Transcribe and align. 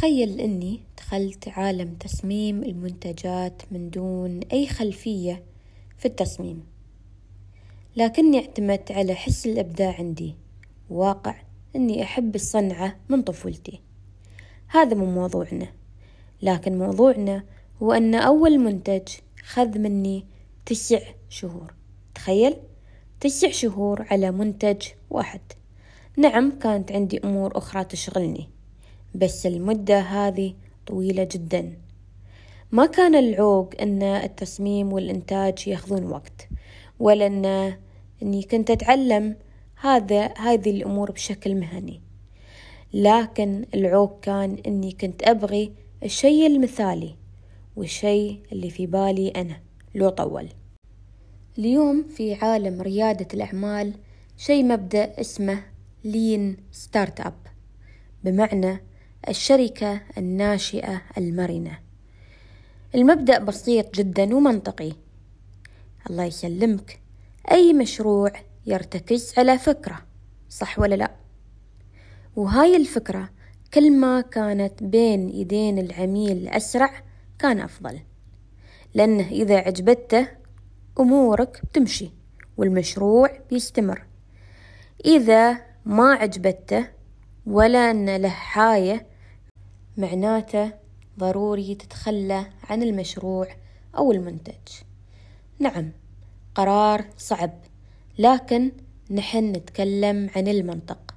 تخيل 0.00 0.40
إني 0.40 0.80
دخلت 0.98 1.48
عالم 1.48 1.94
تصميم 1.94 2.62
المنتجات 2.62 3.62
من 3.70 3.90
دون 3.90 4.40
أي 4.52 4.66
خلفية 4.66 5.42
في 5.98 6.06
التصميم، 6.06 6.64
لكني 7.96 8.38
اعتمدت 8.38 8.92
على 8.92 9.14
حس 9.14 9.46
الإبداع 9.46 9.94
عندي، 9.98 10.34
واقع 10.90 11.34
إني 11.76 12.02
أحب 12.02 12.34
الصنعة 12.34 12.96
من 13.08 13.22
طفولتي، 13.22 13.80
هذا 14.68 14.94
مو 14.94 15.06
موضوعنا، 15.06 15.68
لكن 16.42 16.78
موضوعنا 16.78 17.44
هو 17.82 17.92
أن 17.92 18.14
أول 18.14 18.58
منتج 18.58 19.08
خذ 19.42 19.78
مني 19.78 20.24
تسع 20.66 21.00
شهور، 21.28 21.74
تخيل 22.14 22.56
تسع 23.20 23.50
شهور 23.50 24.06
على 24.10 24.30
منتج 24.30 24.82
واحد، 25.10 25.40
نعم 26.16 26.58
كانت 26.58 26.92
عندي 26.92 27.20
أمور 27.24 27.58
أخرى 27.58 27.84
تشغلني، 27.84 28.48
بس 29.14 29.46
المدة 29.46 30.00
هذي 30.00 30.56
طويلة 30.86 31.28
جدا، 31.32 31.78
ما 32.72 32.86
كان 32.86 33.14
العوق 33.14 33.74
أن 33.80 34.02
التصميم 34.02 34.92
والإنتاج 34.92 35.68
ياخذون 35.68 36.04
وقت، 36.04 36.48
ولا 36.98 37.26
أن 37.26 37.74
إني 38.22 38.42
كنت 38.42 38.70
أتعلم 38.70 39.36
هذا 39.80 40.34
هذي 40.38 40.70
الأمور 40.70 41.10
بشكل 41.10 41.54
مهني، 41.54 42.00
لكن 42.94 43.64
العوق 43.74 44.20
كان 44.20 44.58
إني 44.66 44.92
كنت 44.92 45.22
أبغي 45.22 45.72
الشي 46.04 46.46
المثالي، 46.46 47.14
والشي 47.76 48.38
اللي 48.52 48.70
في 48.70 48.86
بالي 48.86 49.28
أنا 49.28 49.60
لو 49.94 50.08
طول. 50.08 50.48
اليوم 51.58 52.04
في 52.08 52.34
عالم 52.34 52.82
ريادة 52.82 53.26
الأعمال 53.34 53.94
شي 54.36 54.62
مبدأ 54.62 55.20
اسمه 55.20 55.62
Lean 56.04 56.56
Startup، 56.72 57.34
بمعنى 58.24 58.80
الشركة 59.28 60.00
الناشئة 60.18 61.02
المرنة. 61.18 61.78
المبدأ 62.94 63.38
بسيط 63.38 63.94
جدا 63.94 64.36
ومنطقي، 64.36 64.92
الله 66.10 66.24
يسلمك، 66.24 67.00
أي 67.50 67.72
مشروع 67.72 68.32
يرتكز 68.66 69.34
على 69.38 69.58
فكرة، 69.58 70.06
صح 70.48 70.78
ولا 70.78 70.94
لأ؟ 70.94 71.10
وهاي 72.36 72.76
الفكرة 72.76 73.30
كل 73.74 73.92
ما 73.92 74.20
كانت 74.20 74.82
بين 74.82 75.28
إيدين 75.28 75.78
العميل 75.78 76.48
أسرع 76.48 77.02
كان 77.38 77.60
أفضل، 77.60 78.00
لأنه 78.94 79.28
إذا 79.28 79.56
عجبته 79.56 80.28
أمورك 81.00 81.60
بتمشي 81.64 82.10
والمشروع 82.56 83.38
بيستمر، 83.50 84.06
إذا 85.04 85.58
ما 85.84 86.12
عجبته 86.12 86.86
ولا 87.46 87.90
أن 87.90 88.16
له 88.16 88.28
حاية 88.28 89.09
معناته 90.00 90.72
ضروري 91.18 91.74
تتخلى 91.74 92.46
عن 92.64 92.82
المشروع 92.82 93.48
أو 93.96 94.12
المنتج، 94.12 94.68
نعم 95.58 95.92
قرار 96.54 97.04
صعب، 97.16 97.60
لكن 98.18 98.72
نحن 99.10 99.52
نتكلم 99.52 100.30
عن 100.36 100.48
المنطق، 100.48 101.14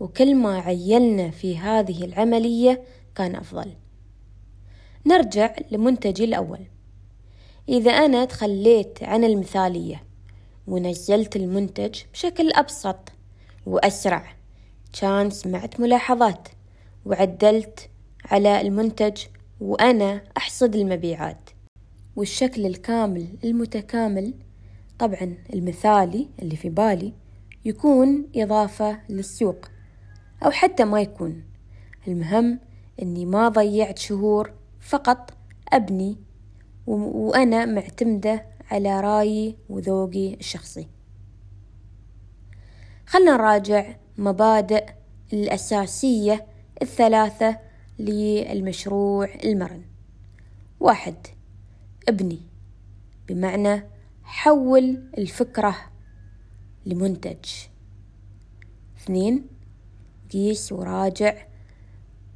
وكل 0.00 0.34
ما 0.34 0.58
عيلنا 0.58 1.30
في 1.30 1.58
هذه 1.58 2.04
العملية 2.04 2.82
كان 3.14 3.36
أفضل. 3.36 3.72
نرجع 5.06 5.56
لمنتجي 5.70 6.24
الأول، 6.24 6.60
إذا 7.68 7.90
أنا 7.90 8.24
تخليت 8.24 9.02
عن 9.02 9.24
المثالية 9.24 10.04
ونزلت 10.66 11.36
المنتج 11.36 12.00
بشكل 12.12 12.52
أبسط 12.52 13.12
وأسرع، 13.66 14.36
كان 15.00 15.30
سمعت 15.30 15.80
ملاحظات 15.80 16.48
وعدلت 17.04 17.90
على 18.30 18.60
المنتج 18.60 19.22
وأنا 19.60 20.22
أحصد 20.36 20.76
المبيعات، 20.76 21.50
والشكل 22.16 22.66
الكامل 22.66 23.38
المتكامل 23.44 24.34
طبعا 24.98 25.36
المثالي 25.54 26.28
اللي 26.42 26.56
في 26.56 26.68
بالي 26.68 27.12
يكون 27.64 28.28
إضافة 28.36 28.98
للسوق، 29.08 29.66
أو 30.44 30.50
حتى 30.50 30.84
ما 30.84 31.00
يكون، 31.00 31.44
المهم 32.08 32.60
إني 33.02 33.26
ما 33.26 33.48
ضيعت 33.48 33.98
شهور 33.98 34.52
فقط 34.80 35.34
أبني 35.72 36.16
وأنا 36.86 37.64
معتمدة 37.64 38.46
على 38.70 39.00
رأيي 39.00 39.56
وذوقي 39.68 40.34
الشخصي. 40.34 40.88
خلنا 43.06 43.36
نراجع 43.36 43.96
مبادئ 44.18 44.84
الأساسية 45.32 46.46
الثلاثة 46.82 47.65
للمشروع 47.98 49.28
المرن، 49.44 49.82
واحد 50.80 51.14
ابني. 52.08 52.40
بمعنى 53.28 53.82
حول 54.22 55.10
الفكرة 55.18 55.76
لمنتج، 56.86 57.44
اثنين 58.96 59.46
قيس 60.32 60.72
وراجع 60.72 61.34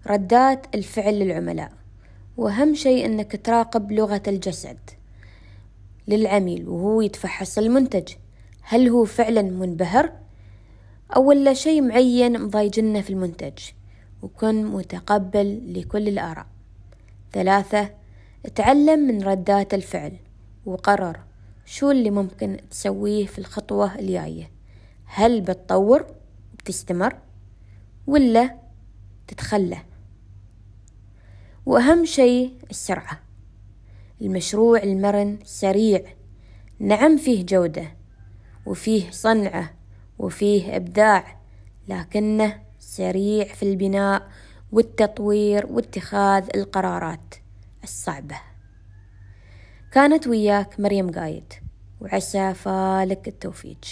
ردات 0.07 0.75
الفعل 0.75 1.15
للعملاء، 1.15 1.73
وأهم 2.37 2.75
شي 2.75 3.07
إنك 3.07 3.41
تراقب 3.47 3.93
لغة 3.93 4.23
الجسد 4.29 4.79
للعميل 6.09 6.69
وهو 6.69 7.01
يتفحص 7.01 7.59
المنتج، 7.59 8.13
هل 8.63 8.89
هو 8.89 9.05
فعلا 9.05 9.43
منبهر؟ 9.43 10.13
أو 11.17 11.29
ولا 11.29 11.55
شي 11.55 11.81
معين 11.81 12.41
مضايجنه 12.41 13.01
في 13.01 13.11
المنتج، 13.11 13.59
وكن 14.23 14.65
متقبل 14.65 15.73
لكل 15.81 16.09
الآراء. 16.09 16.47
ثلاثة 17.33 17.91
اتعلم 18.47 19.01
من 19.01 19.23
ردات 19.23 19.75
الفعل 19.75 20.17
وقرر 20.67 21.21
شو 21.65 21.91
اللي 21.91 22.11
ممكن 22.11 22.57
تسويه 22.71 23.27
في 23.27 23.39
الخطوة 23.39 23.95
الجاية، 23.99 24.51
هل 25.05 25.41
بتطور 25.41 26.07
وبتستمر 26.55 27.19
ولا 28.07 28.59
تتخلى؟ 29.29 29.79
وأهم 31.67 32.05
شي 32.05 32.53
السرعة، 32.71 33.21
المشروع 34.21 34.83
المرن 34.83 35.39
سريع، 35.45 36.03
نعم 36.79 37.17
فيه 37.17 37.47
جودة 37.47 37.97
وفيه 38.67 39.11
صنعة 39.11 39.75
وفيه 40.19 40.77
إبداع، 40.77 41.41
لكنه 41.89 42.63
سريع 42.81 43.45
في 43.45 43.63
البناء 43.63 44.29
والتطوير 44.73 45.67
واتخاذ 45.67 46.49
القرارات 46.55 47.35
الصعبة. 47.85 48.37
كانت 49.93 50.27
وياك 50.27 50.81
مريم 50.81 51.11
قايد، 51.11 51.53
وعسى 52.01 52.55
فالك 52.55 53.29
التوفيج. 53.29 53.85